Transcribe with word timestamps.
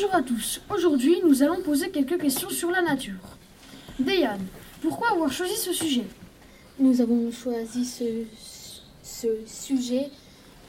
Bonjour 0.00 0.14
à 0.14 0.22
tous. 0.22 0.62
Aujourd'hui, 0.70 1.20
nous 1.26 1.42
allons 1.42 1.60
poser 1.60 1.90
quelques 1.90 2.18
questions 2.18 2.48
sur 2.48 2.70
la 2.70 2.80
nature. 2.80 3.20
Dayan, 3.98 4.38
pourquoi 4.80 5.10
avoir 5.10 5.30
choisi 5.30 5.54
ce 5.56 5.74
sujet? 5.74 6.04
Nous 6.78 7.02
avons 7.02 7.30
choisi 7.30 7.84
ce, 7.84 8.04
ce 9.02 9.26
sujet 9.44 10.08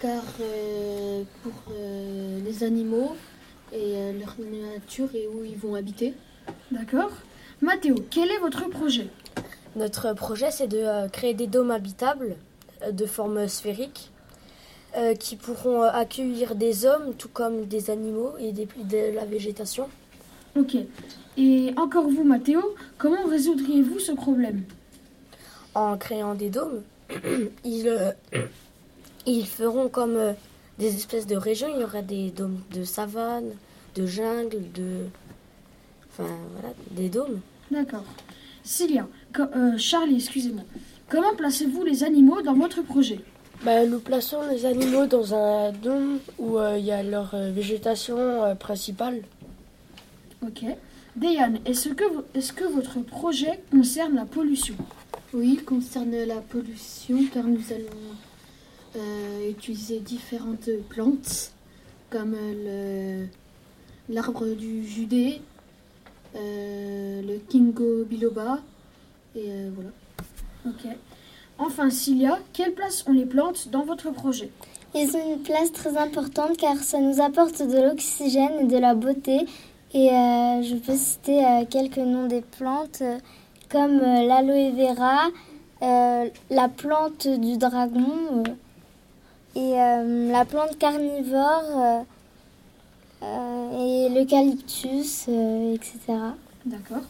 car 0.01 0.21
euh, 0.41 1.23
pour 1.43 1.53
euh, 1.71 2.41
les 2.43 2.63
animaux 2.65 3.15
et 3.71 3.95
euh, 3.95 4.19
leur 4.19 4.35
nature 4.73 5.07
et 5.15 5.27
où 5.27 5.45
ils 5.45 5.55
vont 5.55 5.75
habiter. 5.75 6.13
D'accord. 6.69 7.11
Mathéo, 7.61 7.95
quel 8.09 8.31
est 8.31 8.39
votre 8.39 8.67
projet? 8.67 9.07
Notre 9.77 10.13
projet, 10.13 10.51
c'est 10.51 10.67
de 10.67 10.79
euh, 10.79 11.07
créer 11.07 11.35
des 11.35 11.47
dômes 11.47 11.71
habitables 11.71 12.35
de 12.91 13.05
forme 13.05 13.47
sphérique 13.47 14.10
euh, 14.97 15.15
qui 15.15 15.35
pourront 15.35 15.83
euh, 15.83 15.89
accueillir 15.91 16.55
des 16.55 16.85
hommes 16.85 17.13
tout 17.17 17.29
comme 17.29 17.65
des 17.65 17.89
animaux 17.89 18.33
et 18.39 18.51
des- 18.51 18.67
de 18.89 19.15
la 19.15 19.25
végétation. 19.25 19.87
Ok. 20.57 20.75
Et 21.37 21.71
encore 21.77 22.09
vous, 22.09 22.23
Mathéo, 22.23 22.61
comment 22.97 23.25
résoudriez-vous 23.29 23.99
ce 23.99 24.11
problème? 24.11 24.63
En 25.75 25.97
créant 25.97 26.35
des 26.35 26.49
dômes, 26.49 26.81
ils, 27.63 27.87
euh, 27.87 28.11
ils 29.25 29.45
feront 29.47 29.87
comme 29.87 30.17
euh, 30.17 30.33
des 30.77 30.93
espèces 30.95 31.27
de 31.27 31.35
régions. 31.37 31.69
Il 31.73 31.79
y 31.81 31.83
aura 31.83 32.01
des 32.01 32.31
dômes 32.31 32.59
de 32.73 32.83
savane, 32.83 33.51
de 33.95 34.05
jungle, 34.05 34.63
de... 34.73 35.05
Enfin, 36.09 36.29
voilà, 36.53 36.73
des 36.91 37.07
dômes. 37.07 37.39
D'accord. 37.71 38.03
Co- 39.33 39.43
euh, 39.55 39.77
Charlie, 39.77 40.15
excusez-moi. 40.15 40.63
Comment 41.09 41.33
placez-vous 41.35 41.83
les 41.85 42.03
animaux 42.03 42.41
dans 42.41 42.53
votre 42.53 42.81
projet? 42.81 43.19
Bah, 43.63 43.85
nous 43.85 43.99
plaçons 43.99 44.41
les 44.49 44.65
animaux 44.65 45.05
dans 45.05 45.35
un 45.35 45.71
dôme 45.71 46.19
où 46.39 46.57
euh, 46.57 46.77
il 46.79 46.85
y 46.85 46.91
a 46.91 47.03
leur 47.03 47.35
euh, 47.35 47.51
végétation 47.51 48.17
euh, 48.17 48.55
principale. 48.55 49.21
Ok. 50.41 50.65
Dayan, 51.15 51.53
est-ce 51.65 51.89
que, 51.89 52.03
est-ce 52.33 52.53
que 52.53 52.63
votre 52.63 52.99
projet 53.01 53.61
concerne 53.69 54.15
la 54.15 54.25
pollution? 54.25 54.75
Oui, 55.33 55.57
il 55.59 55.63
concerne 55.63 56.15
la 56.25 56.37
pollution 56.41 57.19
car 57.31 57.43
nous 57.43 57.61
allons 57.71 58.15
euh, 58.97 59.49
utiliser 59.51 59.99
différentes 59.99 60.69
plantes 60.89 61.51
comme 62.09 62.35
le- 62.35 63.27
l'arbre 64.09 64.47
du 64.47 64.85
Judée, 64.87 65.39
euh, 66.35 67.21
le 67.21 67.37
Kingo 67.47 68.05
biloba 68.05 68.59
et 69.35 69.45
euh, 69.47 69.69
voilà. 69.75 69.91
Ok. 70.65 70.95
Enfin, 71.63 71.91
Cilia, 71.91 72.39
quelle 72.53 72.73
place 72.73 73.05
ont 73.07 73.13
les 73.13 73.27
plantes 73.27 73.69
dans 73.69 73.83
votre 73.83 74.09
projet? 74.09 74.49
Ils 74.95 75.15
ont 75.15 75.35
une 75.35 75.43
place 75.43 75.71
très 75.71 75.95
importante 75.95 76.57
car 76.57 76.75
ça 76.77 76.99
nous 76.99 77.21
apporte 77.21 77.61
de 77.61 77.77
l'oxygène 77.77 78.61
et 78.61 78.63
de 78.63 78.77
la 78.79 78.95
beauté. 78.95 79.45
Et 79.93 80.09
euh, 80.09 80.63
je 80.63 80.75
peux 80.75 80.95
citer 80.95 81.45
euh, 81.45 81.63
quelques 81.69 81.99
noms 81.99 82.25
des 82.25 82.41
plantes 82.41 83.03
euh, 83.03 83.19
comme 83.69 83.99
l'aloe 83.99 84.71
vera, 84.71 85.27
la 85.81 86.67
plante 86.67 87.27
du 87.27 87.57
dragon 87.57 88.43
et 89.55 89.71
la 89.71 90.45
plante 90.45 90.77
carnivore 90.77 92.05
et 93.21 94.09
l'eucalyptus, 94.09 95.29
etc. 95.29 95.99
D'accord. 96.65 97.03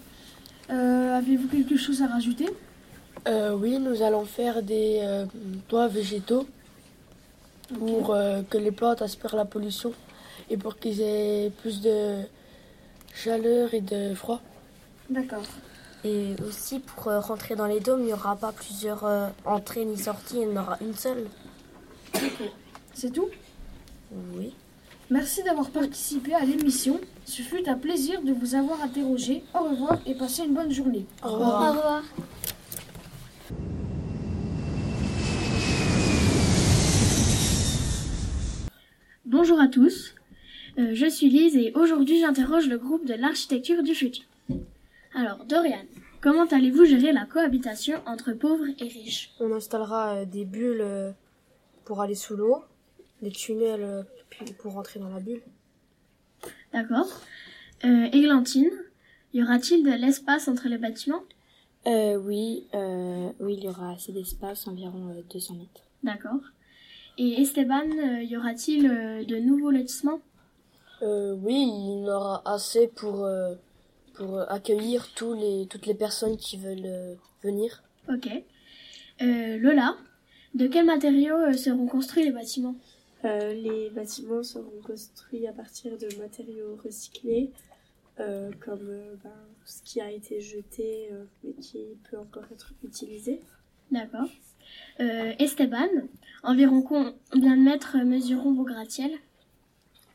Avez-vous 0.69 1.47
quelque 1.47 1.77
chose 1.77 2.03
à 2.03 2.07
rajouter? 2.07 2.45
Euh, 3.27 3.53
oui, 3.53 3.77
nous 3.79 4.01
allons 4.01 4.25
faire 4.25 4.63
des 4.63 4.99
euh, 5.01 5.25
toits 5.67 5.87
végétaux 5.87 6.47
pour 7.77 8.11
euh, 8.11 8.41
que 8.49 8.57
les 8.57 8.71
plantes 8.71 9.01
aspirent 9.01 9.35
la 9.35 9.45
pollution 9.45 9.93
et 10.49 10.57
pour 10.57 10.77
qu'ils 10.77 11.01
aient 11.01 11.51
plus 11.61 11.81
de 11.81 12.23
chaleur 13.13 13.73
et 13.73 13.81
de 13.81 14.13
froid. 14.15 14.41
D'accord. 15.09 15.43
Et 16.03 16.33
aussi, 16.47 16.79
pour 16.79 17.09
euh, 17.09 17.19
rentrer 17.19 17.55
dans 17.55 17.67
les 17.67 17.79
dômes, 17.79 18.01
il 18.01 18.07
n'y 18.07 18.13
aura 18.13 18.35
pas 18.35 18.51
plusieurs 18.51 19.05
euh, 19.05 19.27
entrées 19.45 19.85
ni 19.85 19.97
sorties, 19.97 20.37
il 20.41 20.49
y 20.49 20.57
en 20.57 20.61
aura 20.61 20.77
une 20.81 20.95
seule. 20.95 21.27
C'est 22.93 23.11
tout? 23.11 23.29
Oui. 24.35 24.53
Merci 25.11 25.43
d'avoir 25.43 25.69
participé 25.69 26.33
à 26.33 26.43
l'émission. 26.43 26.99
Ce 27.25 27.41
fut 27.41 27.67
un 27.69 27.77
plaisir 27.77 28.21
de 28.23 28.33
vous 28.33 28.55
avoir 28.55 28.81
interrogé. 28.81 29.43
Au 29.53 29.63
revoir 29.69 29.99
et 30.05 30.15
passez 30.15 30.43
une 30.43 30.53
bonne 30.53 30.71
journée. 30.71 31.05
Au 31.23 31.27
Au 31.27 31.31
revoir. 31.33 32.01
Bonjour 39.31 39.61
à 39.61 39.69
tous, 39.69 40.13
Euh, 40.77 40.93
je 40.93 41.05
suis 41.05 41.29
Lise 41.29 41.55
et 41.55 41.71
aujourd'hui 41.73 42.19
j'interroge 42.19 42.67
le 42.67 42.77
groupe 42.77 43.05
de 43.05 43.13
l'architecture 43.13 43.81
du 43.81 43.95
futur. 43.95 44.25
Alors 45.13 45.45
Dorian, 45.45 45.85
comment 46.19 46.43
allez-vous 46.47 46.83
gérer 46.83 47.13
la 47.13 47.25
cohabitation 47.25 48.01
entre 48.05 48.33
pauvres 48.33 48.67
et 48.77 48.89
riches? 48.89 49.31
On 49.39 49.53
installera 49.53 50.15
euh, 50.15 50.25
des 50.25 50.43
bulles 50.43 50.81
euh, 50.81 51.11
pour 51.85 52.01
aller 52.01 52.15
sous 52.15 52.35
l'eau, 52.35 52.57
des 53.21 53.31
tunnels 53.31 54.05
pour 54.59 54.73
rentrer 54.73 54.99
dans 54.99 55.07
la 55.07 55.21
bulle. 55.21 55.43
D'accord. 56.73 57.09
Euh, 57.85 58.09
Églantine, 58.11 58.71
y 59.33 59.41
aura-t-il 59.41 59.85
de 59.85 59.91
l'espace 59.91 60.49
entre 60.49 60.67
les 60.67 60.77
bâtiments? 60.77 61.23
Euh, 61.87 62.17
oui, 62.17 62.67
euh, 62.73 63.29
oui, 63.39 63.55
il 63.57 63.63
y 63.63 63.69
aura 63.69 63.93
assez 63.93 64.11
d'espace, 64.11 64.67
environ 64.67 65.15
euh, 65.15 65.21
200 65.31 65.55
mètres. 65.55 65.83
D'accord. 66.03 66.41
Et 67.17 67.41
Esteban, 67.41 67.89
euh, 67.89 68.23
y 68.23 68.37
aura-t-il 68.37 68.87
euh, 68.87 69.23
de 69.25 69.37
nouveaux 69.37 69.71
lotissements? 69.71 70.19
Euh, 71.01 71.35
oui, 71.41 71.55
il 71.55 72.03
y 72.03 72.03
en 72.03 72.07
aura 72.07 72.41
assez 72.45 72.87
pour, 72.87 73.25
euh, 73.25 73.55
pour 74.13 74.39
accueillir 74.51 75.07
tous 75.15 75.33
les, 75.33 75.67
toutes 75.67 75.85
les 75.85 75.95
personnes 75.95 76.37
qui 76.37 76.57
veulent 76.57 76.85
euh, 76.85 77.15
venir. 77.43 77.83
Ok. 78.09 78.27
Euh, 79.21 79.57
Lola, 79.57 79.95
de 80.55 80.67
quels 80.67 80.85
matériaux 80.85 81.37
euh, 81.37 81.53
seront 81.53 81.87
construits 81.87 82.23
les 82.23 82.31
bâtiments? 82.31 82.75
Euh, 83.23 83.53
les 83.53 83.89
bâtiments 83.89 84.43
seront 84.43 84.81
construits 84.83 85.47
à 85.47 85.53
partir 85.53 85.97
de 85.97 86.07
matériaux 86.19 86.79
recyclés, 86.83 87.51
euh, 88.19 88.49
comme 88.59 88.87
euh, 88.89 89.15
ben, 89.23 89.29
ce 89.65 89.83
qui 89.83 90.01
a 90.01 90.09
été 90.11 90.41
jeté 90.41 91.09
euh, 91.11 91.23
mais 91.43 91.53
qui 91.53 91.79
peut 92.09 92.17
encore 92.17 92.45
être 92.51 92.73
utilisé. 92.83 93.41
D'accord. 93.91 94.27
Euh, 94.99 95.33
Esteban, 95.39 95.87
environ 96.43 96.81
combien 96.81 97.57
de 97.57 97.61
mètres 97.61 97.97
mesureront 97.97 98.53
vos 98.53 98.63
gratte-ciels? 98.63 99.17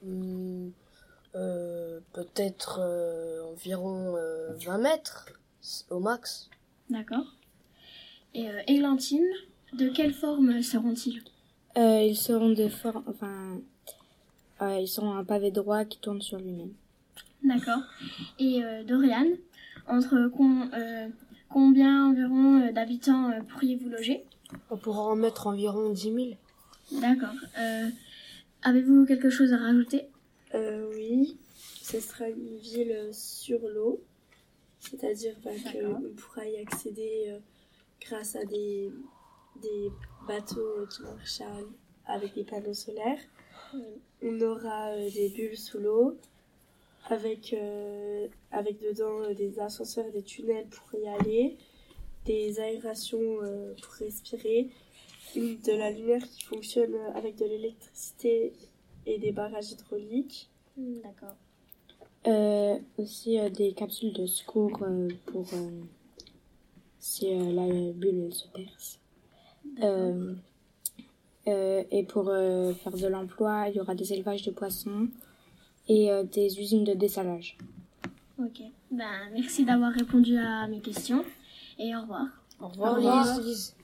Hmm, 0.03 0.69
euh, 1.34 2.01
Peut-être 2.12 2.79
euh, 2.81 3.43
environ 3.53 4.15
euh, 4.17 4.53
20 4.65 4.79
mètres 4.79 5.27
au 5.91 5.99
max. 5.99 6.49
D'accord. 6.91 7.27
Et 8.35 8.49
euh, 8.49 8.61
Églantine, 8.67 9.27
de 9.73 9.89
quelle 9.89 10.12
forme 10.15 10.62
seront-ils? 10.62 11.23
Euh, 11.77 12.03
ils 12.03 12.17
seront 12.17 12.51
de 12.51 12.69
forme, 12.69 13.03
enfin, 13.09 13.59
euh, 14.62 14.79
ils 14.81 14.89
seront 14.89 15.12
un 15.15 15.25
pavé 15.25 15.51
droit 15.51 15.85
qui 15.85 15.99
tourne 15.99 16.23
sur 16.23 16.39
lui-même. 16.39 16.73
D'accord. 17.43 17.83
Et 18.39 18.62
euh, 18.65 18.83
Dorian, 18.85 19.27
entre 19.89 20.29
com- 20.29 20.71
euh, 20.75 21.09
combien 21.51 22.06
environ 22.09 22.46
d'habitants 22.76 23.31
euh, 23.32 23.41
pourriez-vous 23.48 23.88
loger? 23.88 24.25
On 24.70 24.76
pourra 24.76 25.00
en 25.03 25.16
mettre 25.16 25.47
environ 25.47 25.91
10 25.91 26.03
000. 26.92 27.00
D'accord. 27.00 27.34
Euh, 27.59 27.88
Avez-vous 28.62 29.06
quelque 29.06 29.31
chose 29.31 29.53
à 29.53 29.56
rajouter? 29.59 30.09
Euh, 30.54 30.91
oui, 30.94 31.37
ce 31.82 31.98
sera 32.00 32.28
une 32.28 32.56
ville 32.59 33.09
sur 33.12 33.60
l'eau, 33.69 34.03
c'est-à-dire 34.81 35.34
D'accord. 35.42 36.00
qu'on 36.00 36.14
pourra 36.16 36.47
y 36.47 36.56
accéder 36.59 37.26
euh, 37.28 37.38
grâce 38.00 38.37
à 38.37 38.44
des, 38.44 38.93
des 39.62 39.90
bateaux 40.29 40.87
qui 40.90 41.02
marchent 41.02 41.40
à- 41.40 42.12
avec 42.14 42.34
des 42.34 42.44
panneaux 42.44 42.75
solaires. 42.75 43.20
On 44.22 44.40
aura 44.40 44.90
euh, 44.90 45.11
des 45.11 45.29
bulles 45.31 45.56
sous 45.58 45.79
l'eau, 45.79 46.17
avec, 47.08 47.52
euh, 47.52 48.26
avec 48.52 48.81
dedans 48.81 49.22
euh, 49.22 49.34
des 49.34 49.58
ascenseurs, 49.61 50.11
des 50.12 50.22
tunnels 50.22 50.67
pour 50.69 50.99
y 50.99 51.06
aller, 51.08 51.56
des 52.26 52.61
aérations 52.61 53.43
euh, 53.43 53.75
pour 53.82 53.94
respirer, 53.94 54.69
de 55.34 55.73
la 55.76 55.90
lumière 55.90 56.23
qui 56.28 56.43
fonctionne 56.44 56.94
euh, 56.94 57.12
avec 57.14 57.37
de 57.37 57.44
l'électricité 57.44 58.52
et 59.06 59.19
des 59.19 59.32
barrages 59.32 59.73
hydrauliques. 59.73 60.50
D'accord. 60.76 61.37
Euh, 62.26 62.76
aussi 62.99 63.38
euh, 63.38 63.49
des 63.50 63.73
capsules 63.73 64.12
de 64.12 64.26
secours 64.26 64.82
euh, 64.82 65.08
pour 65.26 65.46
si 66.99 67.26
la 67.31 67.93
bulle 67.93 68.32
se 68.32 68.49
perce. 68.49 68.99
Et 71.46 72.02
pour 72.02 72.25
faire 72.25 72.96
de 72.96 73.06
l'emploi, 73.06 73.69
il 73.69 73.76
y 73.76 73.81
aura 73.81 73.94
des 73.94 74.12
élevages 74.12 74.43
de 74.43 74.50
poissons 74.50 75.08
et 75.88 76.11
des 76.32 76.58
usines 76.58 76.82
de 76.82 76.94
dessalage. 76.94 77.56
Ok. 78.40 78.61
Ben, 78.90 79.31
merci 79.32 79.64
d'avoir 79.64 79.93
répondu 79.93 80.37
à 80.37 80.67
mes 80.67 80.81
questions 80.81 81.25
et 81.78 81.94
au 81.94 82.00
revoir. 82.02 82.26
Au 82.61 82.69
revoir, 82.69 82.93
Au 82.93 82.96
revoir. 82.96 83.40
Lise. 83.40 83.75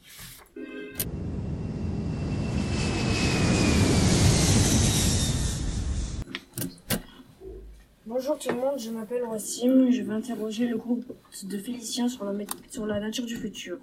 Bonjour 8.07 8.37
tout 8.39 8.49
le 8.51 8.57
monde, 8.57 8.79
je 8.79 8.91
m'appelle 8.91 9.23
Wassim, 9.25 9.91
je 9.91 10.03
vais 10.03 10.13
interroger 10.13 10.67
le 10.67 10.77
groupe 10.77 11.05
de 11.45 11.57
Félicien 11.59 12.09
sur 12.09 12.25
la, 12.25 12.33
mé- 12.33 12.49
sur 12.71 12.85
la 12.87 12.99
nature 13.01 13.25
du 13.25 13.37
futur. 13.37 13.79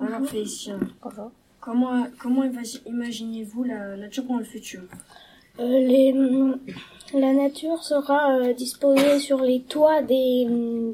Alors 0.00 0.24
Félicien, 0.26 0.78
comment, 1.60 2.06
comment 2.18 2.44
ima- 2.44 2.80
imaginez-vous 2.86 3.64
la 3.64 3.96
nature 3.96 4.24
dans 4.24 4.36
le 4.38 4.44
futur? 4.44 4.82
Euh, 5.58 5.64
les, 5.66 6.12
la 7.18 7.32
nature 7.32 7.82
sera 7.82 8.36
euh, 8.36 8.52
disposée 8.52 9.18
sur 9.18 9.40
les 9.40 9.62
toits 9.62 10.02
des, 10.02 10.46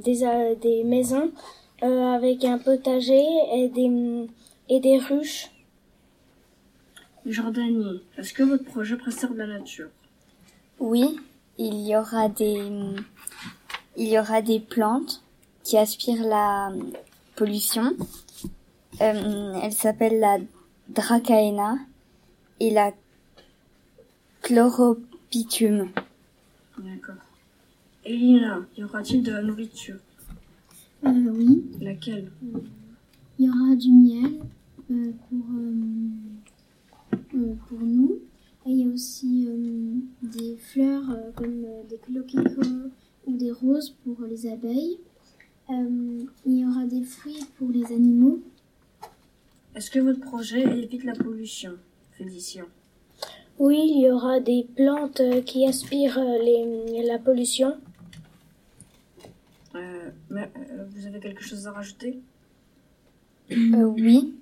des, 0.05 0.23
euh, 0.25 0.55
des 0.55 0.85
maisons 0.85 1.25
euh, 1.27 1.62
avec 1.83 2.45
un 2.45 2.59
potager 2.59 3.25
et 3.55 3.69
des, 3.69 4.29
et 4.69 4.81
des 4.81 4.99
ruches. 4.99 5.51
Jordanie, 7.27 8.03
est-ce 8.17 8.33
que 8.33 8.43
votre 8.43 8.65
projet 8.65 8.97
préserve 8.97 9.37
la 9.37 9.47
nature? 9.47 9.89
Oui, 10.79 11.21
il 11.59 11.87
y 11.87 11.97
aura 11.97 12.29
des, 12.29 12.71
il 13.97 14.09
y 14.09 14.19
aura 14.19 14.43
des 14.43 14.61
plantes 14.61 15.23
qui 15.63 15.77
aspirent 15.77 16.27
la 16.27 16.73
pollution. 17.37 17.93
Euh, 19.01 19.53
elle 19.63 19.73
s'appelle 19.73 20.19
la 20.19 20.39
dracaena 20.89 21.79
et 22.61 22.71
la 22.71 22.93
chlorophytum. 24.43 25.91
D'accord. 26.79 27.15
Elina, 28.05 28.61
y 28.77 28.83
aura-t-il 28.83 29.23
de 29.23 29.33
la 29.33 29.43
nourriture? 29.43 29.99
Euh, 31.05 31.33
oui, 31.37 31.65
Laquelle? 31.81 32.31
Il 33.39 33.47
y 33.47 33.49
aura 33.49 33.75
du 33.75 33.91
miel 33.91 34.41
euh, 34.91 35.11
pour, 35.29 35.47
euh, 35.59 37.19
euh, 37.35 37.55
pour 37.69 37.81
nous. 37.81 38.21
Et 38.67 38.71
il 38.71 38.79
y 38.79 38.85
a 38.85 38.93
aussi 38.93 39.49
euh, 39.49 39.95
des 40.23 40.57
fleurs 40.57 41.11
euh, 41.11 41.33
comme 41.35 41.65
euh, 41.65 41.83
des 41.91 41.97
cloquicos 41.97 42.91
ou 43.27 43.37
des 43.37 43.51
roses 43.51 43.91
pour 44.05 44.25
les 44.29 44.47
abeilles. 44.47 44.99
Euh, 45.71 46.25
il 46.47 46.59
y 46.59 46.65
aura 46.65 46.85
des 46.87 47.03
fruits 47.03 47.45
pour 47.59 47.71
les 47.71 47.87
animaux. 47.87 48.41
Est-ce 49.75 49.91
que 49.91 49.99
votre 49.99 50.21
projet 50.21 50.63
évite 50.63 51.03
la 51.05 51.15
pollution 51.15 51.73
Félicien? 52.13 52.67
Oui, 53.59 53.79
il 53.83 54.03
y 54.03 54.11
aura 54.11 54.39
des 54.39 54.67
plantes 54.77 55.21
euh, 55.21 55.41
qui 55.41 55.67
aspirent 55.67 56.19
euh, 56.19 56.39
les, 56.39 57.03
la 57.05 57.19
pollution. 57.19 57.75
Euh, 59.75 60.11
mais, 60.31 60.51
euh, 60.57 60.85
vous 60.91 61.07
avez 61.07 61.21
quelque 61.21 61.43
chose 61.43 61.67
à 61.67 61.73
rajouter? 61.73 62.21
Euh, 63.51 63.85
oui. 63.85 64.35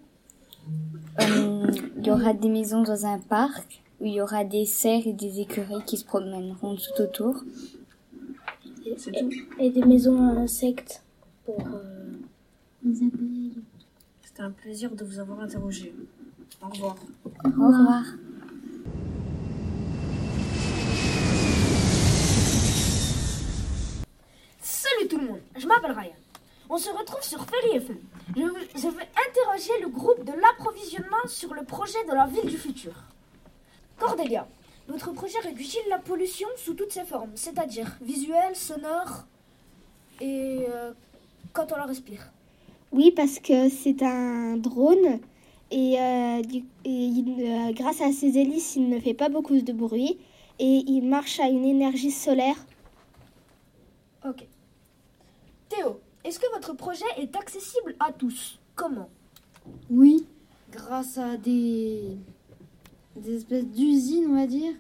Euh, 1.21 1.71
il 1.97 2.07
y 2.07 2.11
aura 2.11 2.35
des 2.35 2.49
maisons 2.49 2.83
dans 2.83 3.07
un 3.07 3.19
parc 3.19 3.83
où 4.01 4.07
il 4.07 4.15
y 4.15 4.21
aura 4.21 4.45
des 4.45 4.65
cerfs 4.67 5.07
et 5.07 5.13
des 5.13 5.41
écureuils 5.41 5.85
qui 5.85 5.97
se 5.97 6.05
promèneront 6.05 6.77
tout 6.77 7.03
autour. 7.03 7.45
C'est 8.97 9.13
tout? 9.13 9.31
Et 9.59 9.71
des 9.71 9.85
maisons 9.85 10.21
à 10.29 10.33
insectes 10.41 11.03
pour 11.45 11.61
euh, 11.61 12.13
Les 12.85 12.97
abeilles. 13.03 13.59
C'était 14.23 14.43
un 14.43 14.51
plaisir 14.51 14.95
de 14.95 15.05
vous 15.05 15.19
avoir 15.19 15.41
interrogé. 15.41 15.95
Au 16.63 16.69
revoir. 16.69 16.97
Au 17.45 17.49
revoir. 17.49 18.05
Salut 24.61 25.09
tout 25.09 25.19
le 25.19 25.27
monde, 25.27 25.41
je 25.57 25.67
m'appelle 25.67 25.93
Ryan. 25.93 26.13
On 26.69 26.70
se 26.81 26.91
retrouve 26.91 27.23
sur 27.23 27.45
Feli 27.45 27.77
FM. 27.77 27.99
Je, 28.37 28.43
veux- 28.43 28.69
je 28.75 28.87
interroger 28.89 29.73
le 29.83 29.89
groupe 29.89 30.25
de 30.25 30.33
l'approvisionnement 30.33 31.27
sur 31.29 31.53
le 31.55 31.63
projet 31.65 32.03
de 32.09 32.13
la 32.15 32.27
ville 32.27 32.47
du 32.51 32.57
futur. 32.57 32.93
Cordélia, 33.99 34.47
votre 34.89 35.13
projet 35.13 35.39
réduit-il 35.41 35.89
la 35.89 35.99
pollution 35.99 36.49
sous 36.57 36.75
toutes 36.75 36.93
ses 36.93 37.05
formes, 37.05 37.31
c'est-à-dire 37.35 37.97
visuelle, 38.01 38.57
sonore 38.57 39.25
et 40.21 40.65
euh, 40.69 40.93
quand 41.53 41.73
on 41.73 41.77
la 41.77 41.85
respire 41.85 42.31
Oui, 42.93 43.11
parce 43.11 43.39
que 43.39 43.69
c'est 43.69 44.03
un 44.03 44.57
drone 44.57 45.21
et, 45.71 46.01
euh, 46.01 46.43
du- 46.43 46.65
et 46.85 46.91
il, 46.91 47.37
euh, 47.41 47.73
grâce 47.73 48.01
à 48.01 48.11
ses 48.13 48.39
hélices, 48.39 48.77
il 48.77 48.89
ne 48.89 48.99
fait 49.01 49.15
pas 49.15 49.29
beaucoup 49.29 49.61
de 49.61 49.73
bruit 49.73 50.19
et 50.59 50.83
il 50.87 51.03
marche 51.03 51.41
à 51.41 51.49
une 51.49 51.65
énergie 51.65 52.11
solaire. 52.11 52.57
Ok. 54.27 54.47
Théo, 55.69 56.01
est-ce 56.31 56.39
que 56.39 56.51
votre 56.53 56.75
projet 56.75 57.05
est 57.17 57.35
accessible 57.35 57.97
à 57.99 58.13
tous? 58.13 58.61
Comment? 58.77 59.11
Oui, 59.91 60.25
grâce 60.71 61.19
à 61.19 61.37
des, 61.37 62.17
des 63.17 63.35
espèces 63.35 63.67
d'usines, 63.67 64.27
on 64.29 64.37
va 64.37 64.47
dire, 64.47 64.75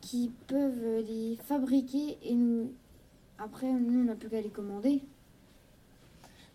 qui 0.00 0.30
peuvent 0.46 1.04
les 1.08 1.38
fabriquer 1.42 2.18
et 2.22 2.34
nous. 2.36 2.72
Après, 3.36 3.66
nous, 3.66 4.02
on 4.02 4.04
n'a 4.04 4.14
plus 4.14 4.28
qu'à 4.28 4.40
les 4.40 4.48
commander. 4.48 5.02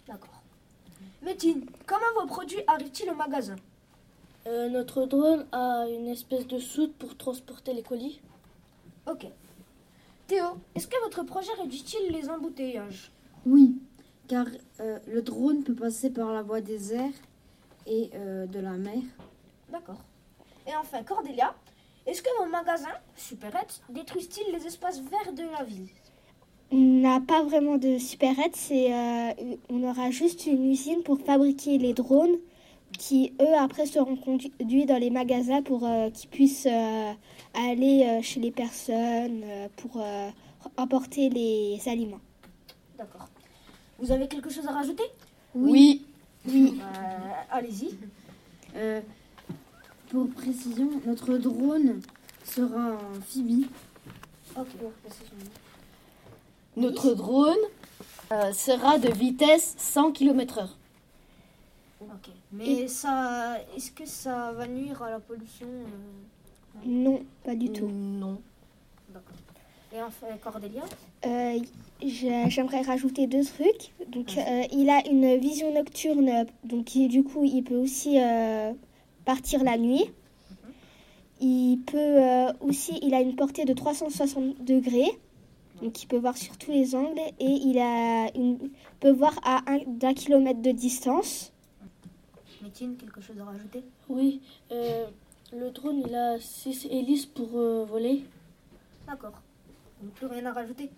D'accord. 0.08 0.42
Métine, 1.22 1.66
comment 1.86 2.22
vos 2.22 2.28
produits 2.28 2.64
arrivent-ils 2.68 3.10
au 3.10 3.16
magasin? 3.16 3.58
Euh, 4.48 4.70
notre 4.70 5.08
drone 5.08 5.46
a 5.52 5.88
une 5.90 6.08
espèce 6.08 6.48
de 6.48 6.58
soute 6.58 6.94
pour 6.94 7.18
transporter 7.18 7.74
les 7.74 7.84
colis. 7.84 8.22
Ok. 9.12 9.28
Théo, 10.28 10.46
est-ce 10.74 10.88
que 10.88 11.04
votre 11.04 11.24
projet 11.24 11.52
réduit-il 11.62 12.14
les 12.14 12.30
embouteillages? 12.30 13.12
Oui, 13.46 13.76
car 14.32 14.48
euh, 14.80 14.98
le 15.16 15.22
drone 15.22 15.62
peut 15.68 15.76
passer 15.76 16.10
par 16.10 16.32
la 16.32 16.42
voie 16.42 16.62
des 16.62 16.94
airs 16.94 17.20
et 17.86 18.10
euh, 18.16 18.46
de 18.46 18.60
la 18.60 18.76
mer. 18.88 19.04
D'accord. 19.70 20.02
Et 20.66 20.74
enfin, 20.82 21.04
Cordélia, 21.04 21.54
est-ce 22.08 22.22
que 22.22 22.30
vos 22.40 22.50
magasins, 22.50 22.98
supérettes, 23.18 23.82
détruisent-ils 23.90 24.50
les 24.56 24.66
espaces 24.66 25.02
verts 25.02 25.34
de 25.34 25.44
la 25.52 25.64
ville? 25.66 25.90
On 26.72 26.78
n'a 26.78 27.20
pas 27.20 27.44
vraiment 27.44 27.78
de 27.78 27.98
supérette, 27.98 28.56
c'est 28.56 28.94
euh, 28.94 29.34
on 29.70 29.84
aura 29.84 30.12
juste 30.12 30.46
une 30.46 30.66
usine 30.72 31.04
pour 31.04 31.20
fabriquer 31.20 31.78
les 31.78 31.94
drones 31.94 32.38
qui 32.98 33.34
eux 33.42 33.56
après 33.58 33.86
seront 33.86 34.16
conduits 34.16 34.86
dans 34.86 35.02
les 35.06 35.10
magasins 35.10 35.62
pour 35.62 35.86
euh, 35.86 36.10
qu'ils 36.10 36.30
puissent 36.30 36.72
euh, 36.72 37.12
aller 37.70 37.98
euh, 38.06 38.22
chez 38.22 38.40
les 38.40 38.52
personnes 38.52 39.42
euh, 39.44 39.68
pour 39.76 39.94
euh, 39.98 40.30
apporter 40.78 41.30
les 41.30 41.82
aliments. 41.88 42.24
D'accord. 42.98 43.28
Vous 44.02 44.12
avez 44.12 44.28
quelque 44.28 44.50
chose 44.50 44.68
à 44.68 44.72
rajouter 44.72 45.04
Oui. 45.54 46.06
Oui. 46.48 46.82
Allez-y. 47.52 47.96
Euh, 48.76 49.00
pour 50.10 50.28
précision, 50.30 50.90
notre 51.06 51.38
drone 51.38 52.02
sera 52.44 52.98
amphibie. 53.16 53.68
Ok. 54.58 54.68
Notre 56.76 57.14
drone 57.14 57.58
euh, 58.32 58.52
sera 58.54 58.98
de 58.98 59.10
vitesse 59.10 59.76
100 59.78 60.14
km/h. 60.14 60.70
Ok. 62.02 62.30
Mais 62.54 62.88
ça, 62.88 63.58
est-ce 63.76 63.92
que 63.92 64.06
ça 64.06 64.52
va 64.54 64.68
nuire 64.68 65.02
à 65.04 65.12
la 65.12 65.20
pollution 65.20 65.68
euh? 65.68 66.80
Non, 66.86 67.24
pas 67.44 67.56
du 67.56 67.72
tout. 67.72 67.88
Non. 67.88 68.42
D'accord. 69.10 69.36
Et 69.94 70.02
enfin, 70.02 70.28
Cordélia 70.42 70.84
Euh, 71.26 71.60
j'ai- 72.02 72.50
J'aimerais 72.50 72.82
rajouter 72.82 73.28
deux 73.28 73.44
trucs. 73.44 73.92
Donc, 74.08 74.36
euh, 74.38 74.64
il 74.72 74.90
a 74.90 75.06
une 75.08 75.38
vision 75.38 75.72
nocturne, 75.74 76.46
donc 76.64 76.86
du 76.98 77.24
coup, 77.24 77.44
il 77.44 77.64
peut 77.64 77.76
aussi 77.78 78.20
euh, 78.20 78.74
partir 79.26 79.64
la 79.64 79.78
nuit. 79.78 80.06
Il 81.40 81.80
peut 81.86 81.98
euh, 81.98 82.52
aussi, 82.62 82.98
il 83.02 83.14
a 83.14 83.22
une 83.22 83.36
portée 83.36 83.66
de 83.66 83.74
360 83.74 84.64
degrés, 84.64 85.12
donc 85.82 86.02
il 86.02 86.08
peut 86.08 86.18
voir 86.18 86.38
sur 86.38 86.56
tous 86.58 86.72
les 86.72 86.96
angles 86.96 87.20
et 87.40 87.46
il 87.70 87.78
a 87.80 88.30
une, 88.36 88.58
peut 89.00 89.12
voir 89.12 89.40
à 89.44 89.62
un- 89.72 89.84
d'un 89.88 90.14
kilomètre 90.14 90.62
de 90.62 90.72
distance. 90.72 91.52
Métine, 92.62 92.96
quelque 92.96 93.22
chose 93.22 93.40
à 93.40 93.46
rajouter? 93.46 93.84
Oui, 94.08 94.40
euh, 94.72 95.06
le 95.52 95.72
drone 95.72 96.04
il 96.08 96.14
a 96.16 96.40
6 96.40 96.88
hélices 96.92 97.26
pour 97.26 97.50
euh, 97.58 97.86
voler. 97.86 98.24
D'accord. 99.08 99.34
Plus 100.16 100.28
rien 100.28 100.46
à 100.46 100.54
rajouter 100.54 100.90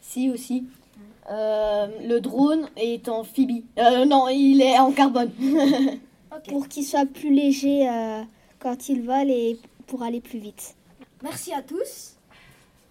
Si 0.00 0.30
aussi. 0.30 0.64
Euh, 1.30 1.86
le 2.06 2.20
drone 2.20 2.68
est 2.76 3.08
amphibie. 3.08 3.64
Euh, 3.78 4.04
non, 4.04 4.28
il 4.28 4.62
est 4.62 4.78
en 4.78 4.92
carbone. 4.92 5.30
Pour 6.48 6.68
qu'il 6.68 6.84
soit 6.84 7.06
plus 7.06 7.32
léger 7.32 7.88
euh, 7.88 8.22
quand 8.58 8.88
il 8.88 9.02
vole 9.02 9.30
et 9.30 9.58
pour 9.86 10.02
aller 10.02 10.20
plus 10.20 10.38
vite. 10.38 10.74
Merci 11.22 11.52
à 11.52 11.62
tous. 11.62 12.16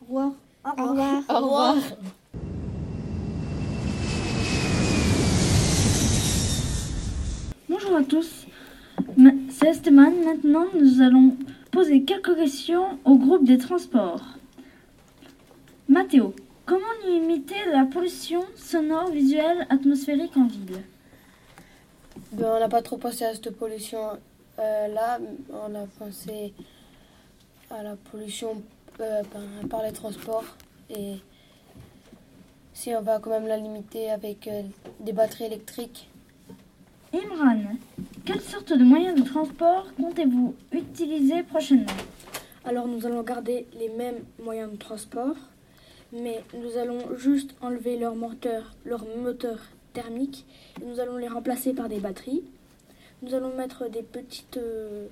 Au 0.01 0.05
revoir. 0.05 0.31
Au 0.65 0.81
Au 0.81 0.89
revoir. 0.89 1.23
Au 1.29 1.35
revoir. 1.35 1.75
Bonjour 7.69 7.95
à 7.97 8.03
tous, 8.03 8.45
c'est 9.49 9.67
Esteban. 9.67 10.11
Maintenant, 10.25 10.65
nous 10.73 11.01
allons 11.01 11.35
poser 11.71 12.03
quelques 12.03 12.35
questions 12.35 12.99
au 13.05 13.15
groupe 13.17 13.43
des 13.43 13.57
transports. 13.57 14.21
Mathéo, 15.87 16.33
comment 16.65 16.81
limiter 17.05 17.63
la 17.71 17.85
pollution 17.85 18.43
sonore, 18.55 19.11
visuelle, 19.11 19.67
atmosphérique 19.69 20.35
en 20.35 20.47
ville? 20.47 20.81
Ben, 22.31 22.53
on 22.55 22.59
n'a 22.59 22.67
pas 22.67 22.81
trop 22.81 22.97
pensé 22.97 23.23
à 23.23 23.35
cette 23.35 23.51
pollution 23.51 23.99
euh, 24.57 24.87
là. 24.87 25.19
On 25.53 25.75
a 25.75 25.85
pensé 25.99 26.53
à 27.69 27.83
la 27.83 27.95
pollution 27.95 28.63
euh, 28.99 29.21
par, 29.25 29.69
par 29.69 29.83
les 29.83 29.91
transports 29.91 30.45
et 30.89 31.17
si 32.73 32.95
on 32.95 33.01
va 33.01 33.19
quand 33.19 33.29
même 33.29 33.47
la 33.47 33.57
limiter 33.57 34.09
avec 34.09 34.47
euh, 34.47 34.63
des 35.01 35.13
batteries 35.13 35.45
électriques. 35.45 36.09
Imran, 37.13 37.75
quelle 38.25 38.41
sorte 38.41 38.73
de 38.73 38.83
moyens 38.83 39.21
de 39.21 39.27
transport 39.27 39.85
comptez-vous 39.97 40.55
utiliser 40.71 41.43
prochainement? 41.43 41.85
Alors 42.65 42.87
nous 42.87 43.05
allons 43.05 43.21
garder 43.21 43.67
les 43.79 43.89
mêmes 43.89 44.23
moyens 44.43 44.71
de 44.71 44.77
transport, 44.77 45.35
mais 46.21 46.43
nous 46.53 46.77
allons 46.77 47.15
juste 47.17 47.55
enlever 47.61 47.97
leur 47.97 48.15
moteur, 48.15 48.73
leur 48.85 49.05
moteur 49.17 49.59
thermique 49.93 50.45
et 50.81 50.85
nous 50.85 50.99
allons 50.99 51.17
les 51.17 51.27
remplacer 51.27 51.73
par 51.73 51.89
des 51.89 51.99
batteries. 51.99 52.43
Nous 53.21 53.33
allons 53.33 53.55
mettre 53.55 53.89
des, 53.89 54.03
petites, 54.03 54.57
euh, 54.57 55.07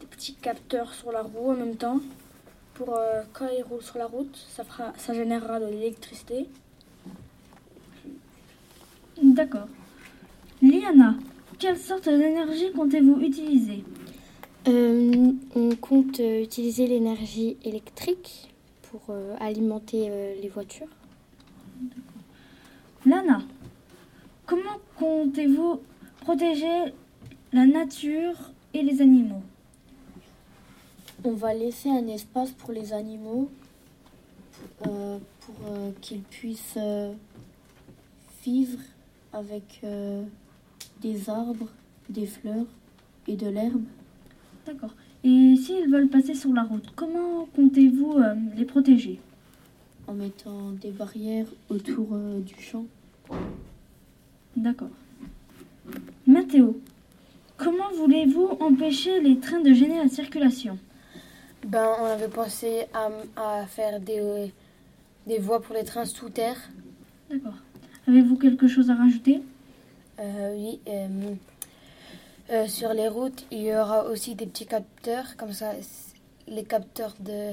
des 0.00 0.06
petits 0.06 0.34
capteurs 0.34 0.94
sur 0.94 1.12
la 1.12 1.22
roue 1.22 1.50
en 1.50 1.56
même 1.56 1.76
temps 1.76 2.00
pour 2.74 2.96
euh, 2.96 3.22
quand 3.32 3.46
ils 3.48 3.62
roulent 3.62 3.82
sur 3.82 3.98
la 3.98 4.06
route, 4.06 4.36
ça, 4.48 4.64
fera, 4.64 4.92
ça 4.96 5.12
générera 5.12 5.60
de 5.60 5.66
l'électricité. 5.66 6.46
D'accord. 9.22 9.68
Liana, 10.62 11.14
quelle 11.58 11.76
sorte 11.76 12.08
d'énergie 12.08 12.72
comptez-vous 12.72 13.20
utiliser? 13.20 13.84
Euh, 14.68 15.32
on 15.54 15.74
compte 15.76 16.20
euh, 16.20 16.42
utiliser 16.42 16.86
l'énergie 16.86 17.56
électrique 17.64 18.49
pour 18.90 19.02
euh, 19.10 19.36
alimenter 19.38 20.08
euh, 20.10 20.34
les 20.42 20.48
voitures. 20.48 20.88
Lana, 23.06 23.40
comment 24.46 24.78
comptez-vous 24.98 25.80
protéger 26.20 26.92
la 27.52 27.66
nature 27.66 28.34
et 28.74 28.82
les 28.82 29.00
animaux? 29.00 29.42
On 31.24 31.32
va 31.32 31.54
laisser 31.54 31.88
un 31.88 32.06
espace 32.08 32.50
pour 32.50 32.72
les 32.72 32.92
animaux 32.92 33.48
euh, 34.86 35.18
pour 35.40 35.54
euh, 35.68 35.92
qu'ils 36.00 36.22
puissent 36.22 36.74
euh, 36.76 37.12
vivre 38.44 38.80
avec 39.32 39.80
euh, 39.84 40.24
des 41.00 41.30
arbres, 41.30 41.68
des 42.08 42.26
fleurs 42.26 42.66
et 43.28 43.36
de 43.36 43.48
l'herbe. 43.48 43.84
D'accord. 44.66 44.94
Et 45.22 45.56
s'ils 45.56 45.90
veulent 45.90 46.08
passer 46.08 46.34
sur 46.34 46.52
la 46.52 46.62
route, 46.62 46.86
comment 46.96 47.46
comptez-vous 47.54 48.18
euh, 48.18 48.34
les 48.56 48.64
protéger? 48.64 49.20
En 50.06 50.14
mettant 50.14 50.70
des 50.80 50.90
barrières 50.90 51.46
autour 51.68 52.08
euh, 52.12 52.40
du 52.40 52.54
champ. 52.60 52.86
D'accord. 54.56 54.88
Mathéo, 56.26 56.80
comment 57.56 57.90
voulez-vous 57.94 58.56
empêcher 58.60 59.20
les 59.20 59.38
trains 59.38 59.60
de 59.60 59.72
gêner 59.72 59.98
la 59.98 60.08
circulation? 60.08 60.78
Ben, 61.66 61.86
on 62.00 62.04
avait 62.06 62.28
pensé 62.28 62.86
à, 62.94 63.10
à 63.36 63.66
faire 63.66 64.00
des, 64.00 64.20
euh, 64.20 64.46
des 65.26 65.38
voies 65.38 65.60
pour 65.60 65.74
les 65.74 65.84
trains 65.84 66.06
sous 66.06 66.30
terre. 66.30 66.56
D'accord. 67.30 67.54
Avez-vous 68.08 68.36
quelque 68.36 68.66
chose 68.66 68.88
à 68.90 68.94
rajouter? 68.94 69.42
Euh, 70.18 70.56
oui. 70.56 70.80
Euh, 72.52 72.66
sur 72.66 72.92
les 72.92 73.06
routes, 73.06 73.46
il 73.52 73.62
y 73.62 73.76
aura 73.76 74.04
aussi 74.06 74.34
des 74.34 74.46
petits 74.46 74.66
capteurs, 74.66 75.36
comme 75.36 75.52
ça, 75.52 75.72
les 76.48 76.64
capteurs 76.64 77.14
de 77.20 77.52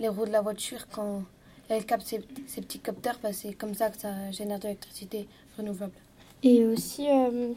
les 0.00 0.08
roues 0.08 0.26
de 0.26 0.30
la 0.30 0.40
voiture, 0.40 0.88
quand 0.90 1.22
elles 1.68 1.84
captent 1.84 2.06
ces, 2.06 2.20
ces 2.46 2.60
petits 2.60 2.80
capteurs, 2.80 3.18
ben, 3.22 3.32
c'est 3.32 3.52
comme 3.52 3.74
ça 3.74 3.90
que 3.90 3.98
ça 3.98 4.30
génère 4.32 4.58
de 4.58 4.64
l'électricité 4.64 5.28
renouvelable. 5.56 5.92
Et 6.42 6.64
aussi, 6.64 7.08
euh, 7.08 7.52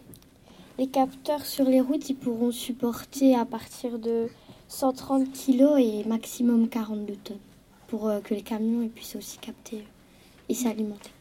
les 0.77 0.87
capteurs 0.87 1.45
sur 1.45 1.65
les 1.65 1.81
routes, 1.81 2.09
ils 2.09 2.15
pourront 2.15 2.51
supporter 2.51 3.35
à 3.35 3.45
partir 3.45 3.97
de 3.97 4.27
130 4.67 5.31
kg 5.31 5.79
et 5.79 6.03
maximum 6.05 6.69
42 6.69 7.15
tonnes 7.15 7.37
pour 7.87 8.07
euh, 8.07 8.19
que 8.19 8.35
les 8.35 8.41
camions 8.41 8.83
ils 8.83 8.89
puissent 8.89 9.15
aussi 9.15 9.37
capter 9.39 9.85
et 10.47 10.53
s'alimenter. 10.53 11.11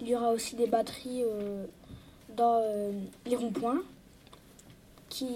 Il 0.00 0.08
y 0.08 0.14
aura 0.14 0.32
aussi 0.32 0.54
des 0.56 0.66
batteries 0.66 1.22
dans 2.36 2.60
les 3.24 3.36
ronds-points 3.36 3.80
qui, 5.14 5.28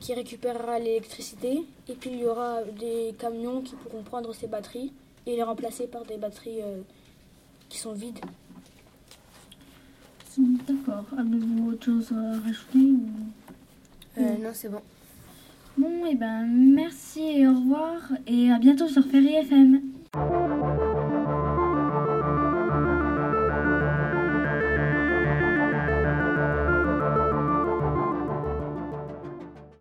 qui 0.00 0.14
récupérera 0.14 0.78
l'électricité. 0.78 1.64
Et 1.88 1.94
puis 1.94 2.10
il 2.10 2.20
y 2.20 2.26
aura 2.26 2.62
des 2.78 3.14
camions 3.18 3.60
qui 3.62 3.74
pourront 3.76 4.02
prendre 4.02 4.34
ces 4.34 4.48
batteries 4.48 4.92
et 5.26 5.36
les 5.36 5.42
remplacer 5.42 5.86
par 5.86 6.04
des 6.04 6.16
batteries 6.16 6.62
euh, 6.62 6.80
qui 7.68 7.78
sont 7.78 7.92
vides. 7.92 8.18
D'accord. 10.38 11.04
Avez-vous 11.16 11.70
autre 11.70 11.84
chose 11.84 12.12
à 12.12 12.40
rajouter 12.40 12.78
ou... 12.78 13.06
Euh, 14.18 14.36
non, 14.38 14.50
c'est 14.52 14.68
bon. 14.68 14.80
Bon, 15.78 16.04
et 16.04 16.14
ben 16.14 16.46
merci 16.46 17.20
et 17.20 17.46
au 17.46 17.54
revoir 17.54 18.12
et 18.26 18.50
à 18.50 18.58
bientôt 18.58 18.88
sur 18.88 19.04
Ferry 19.06 19.34
FM. 19.36 19.80